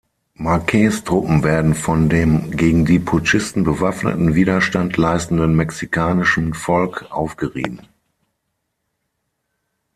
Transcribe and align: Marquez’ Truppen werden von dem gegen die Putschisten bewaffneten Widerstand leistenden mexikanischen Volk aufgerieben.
Marquez’ 0.33 1.03
Truppen 1.03 1.43
werden 1.43 1.75
von 1.75 2.09
dem 2.09 2.49
gegen 2.49 2.85
die 2.85 2.97
Putschisten 2.97 3.63
bewaffneten 3.63 4.33
Widerstand 4.33 4.97
leistenden 4.97 5.55
mexikanischen 5.55 6.55
Volk 6.55 7.05
aufgerieben. 7.11 7.81